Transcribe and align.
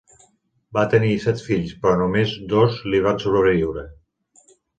Va 0.77 0.85
tenir 0.93 1.11
set 1.25 1.43
fills, 1.49 1.75
però 1.83 1.99
només 1.99 2.33
dos 2.55 2.79
li 2.95 3.03
van 3.09 3.21
sobreviure. 3.27 3.87